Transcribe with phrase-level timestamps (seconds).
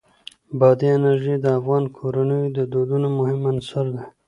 [0.59, 4.03] بادي انرژي د افغان کورنیو د دودونو مهم عنصر دی.